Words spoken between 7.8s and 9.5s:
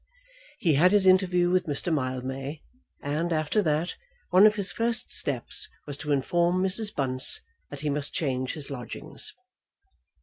he must change his lodgings.